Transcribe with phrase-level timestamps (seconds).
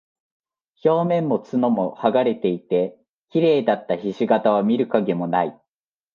[0.83, 5.61] 表面も角も剥がれていて、綺麗だった菱形は見る影もない。